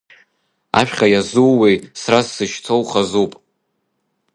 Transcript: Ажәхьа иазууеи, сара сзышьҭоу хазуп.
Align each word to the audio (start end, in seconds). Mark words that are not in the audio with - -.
Ажәхьа 0.79 1.07
иазууеи, 1.13 1.77
сара 2.01 2.19
сзышьҭоу 2.27 2.81
хазуп. 2.89 3.31